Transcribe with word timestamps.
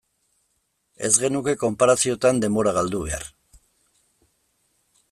Ez 1.09 1.11
genuke 1.25 1.53
konparazioetan 1.65 2.43
denbora 2.45 2.75
galdu 2.79 3.03
behar. 3.11 3.29